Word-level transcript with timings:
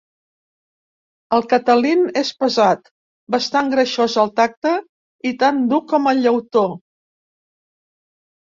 El 1.37 1.43
Catalin 1.51 2.01
és 2.21 2.31
pesat, 2.43 2.89
bastant 3.35 3.69
greixós 3.75 4.15
al 4.23 4.33
tacte 4.41 4.75
i 5.33 5.37
tan 5.45 5.61
dur 5.75 5.83
com 5.93 6.11
el 6.15 6.23
llautó. 6.25 6.65